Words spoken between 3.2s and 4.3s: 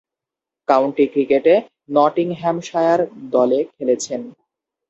দলে খেলেছেন।